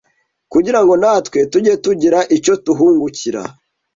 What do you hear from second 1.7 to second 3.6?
tugira icyo tuhungukira